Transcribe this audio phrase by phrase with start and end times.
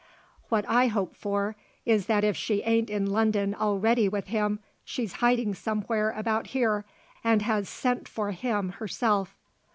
[0.49, 1.55] What I hope for
[1.85, 6.85] is that if she ain't in London already with him, she's hiding somewhere about here
[7.23, 9.35] and has sent for him herself."